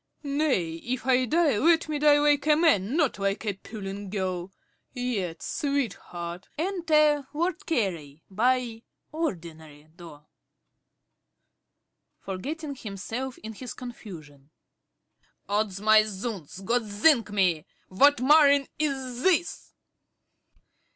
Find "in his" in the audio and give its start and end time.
13.43-13.75